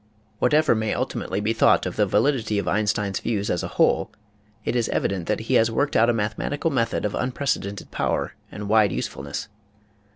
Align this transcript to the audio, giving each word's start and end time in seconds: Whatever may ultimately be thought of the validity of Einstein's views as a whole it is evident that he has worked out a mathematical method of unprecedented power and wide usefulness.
Whatever 0.39 0.73
may 0.73 0.95
ultimately 0.95 1.39
be 1.41 1.53
thought 1.53 1.85
of 1.85 1.95
the 1.95 2.07
validity 2.07 2.57
of 2.57 2.67
Einstein's 2.67 3.19
views 3.19 3.51
as 3.51 3.61
a 3.61 3.67
whole 3.77 4.09
it 4.65 4.75
is 4.75 4.89
evident 4.89 5.27
that 5.27 5.41
he 5.41 5.53
has 5.53 5.69
worked 5.69 5.95
out 5.95 6.09
a 6.09 6.11
mathematical 6.13 6.71
method 6.71 7.05
of 7.05 7.13
unprecedented 7.13 7.91
power 7.91 8.33
and 8.51 8.67
wide 8.67 8.91
usefulness. 8.91 9.47